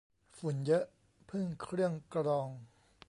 [0.37, 0.85] ฝุ่นเยอะ
[1.29, 2.49] พึ่งเครื่องกรอง